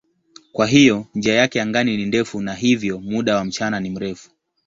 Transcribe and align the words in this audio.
Kwa 0.53 0.67
hiyo 0.67 1.05
njia 1.15 1.35
yake 1.35 1.61
angani 1.61 1.97
ni 1.97 2.05
ndefu 2.05 2.41
na 2.41 2.53
hivyo 2.53 2.99
muda 2.99 3.35
wa 3.35 3.45
mchana 3.45 3.79
ni 3.79 3.89
mrefu. 3.89 4.29